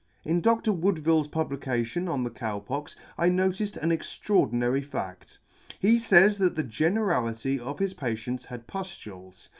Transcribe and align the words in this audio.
"In 0.25 0.41
Dr. 0.41 0.73
Woodville's 0.73 1.27
publication 1.27 2.07
on 2.09 2.23
the 2.23 2.31
Cow 2.31 2.57
Pox, 2.59 2.95
I 3.19 3.29
notice 3.29 3.77
an 3.77 3.91
extraordinary 3.91 4.81
fadh 4.81 5.37
He 5.77 5.99
fays 5.99 6.39
that 6.39 6.55
the 6.55 6.63
generality 6.63 7.59
of 7.59 7.77
his 7.77 7.93
patients 7.93 8.45
had 8.45 8.65
puflules. 8.65 9.49